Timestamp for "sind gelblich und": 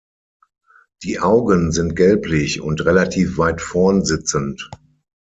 1.71-2.83